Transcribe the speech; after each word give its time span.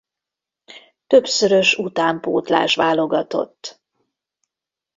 Többszörös 1.07 1.77
utánpótlás 1.77 2.75
válogatott. 2.75 3.81